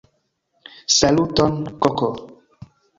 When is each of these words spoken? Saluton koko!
Saluton 0.95 1.55
koko! 1.87 2.11